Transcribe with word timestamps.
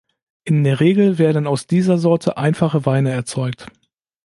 In 0.45 0.63
der 0.63 0.79
Regel 0.79 1.19
werden 1.19 1.45
aus 1.45 1.67
dieser 1.67 1.99
Sorte 1.99 2.35
einfache 2.35 2.87
Weine 2.87 3.11
erzeugt. 3.11 3.67